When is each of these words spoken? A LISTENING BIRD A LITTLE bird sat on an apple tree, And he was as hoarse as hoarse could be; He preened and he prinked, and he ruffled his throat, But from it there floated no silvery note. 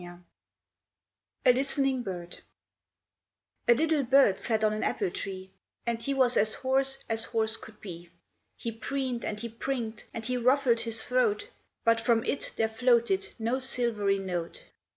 A 1.45 1.53
LISTENING 1.53 2.01
BIRD 2.01 2.39
A 3.67 3.75
LITTLE 3.75 4.01
bird 4.01 4.41
sat 4.41 4.63
on 4.63 4.73
an 4.73 4.81
apple 4.81 5.11
tree, 5.11 5.51
And 5.85 6.01
he 6.01 6.11
was 6.15 6.35
as 6.37 6.55
hoarse 6.55 6.97
as 7.07 7.25
hoarse 7.25 7.55
could 7.55 7.79
be; 7.81 8.09
He 8.57 8.71
preened 8.71 9.23
and 9.23 9.39
he 9.39 9.47
prinked, 9.49 10.05
and 10.11 10.25
he 10.25 10.37
ruffled 10.37 10.79
his 10.79 11.07
throat, 11.07 11.49
But 11.83 12.01
from 12.01 12.23
it 12.23 12.53
there 12.55 12.67
floated 12.67 13.29
no 13.37 13.59
silvery 13.59 14.17
note. 14.17 14.63